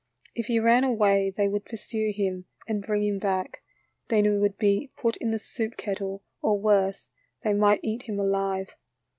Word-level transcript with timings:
If 0.33 0.47
he 0.47 0.57
ran 0.59 0.83
away 0.83 1.29
they 1.29 1.47
would 1.47 1.63
pursue 1.63 2.11
him 2.11 2.45
and 2.67 2.81
bring 2.81 3.03
him 3.03 3.19
back, 3.19 3.61
then 4.07 4.25
he 4.25 4.31
would 4.31 4.57
be 4.57 4.91
put 4.97 5.15
in 5.17 5.29
the 5.29 5.37
soup 5.37 5.77
kettle, 5.77 6.23
or 6.41 6.59
worse, 6.59 7.11
they 7.43 7.53
might 7.53 7.81
eat 7.83 8.09
him 8.09 8.19
alive. 8.19 8.69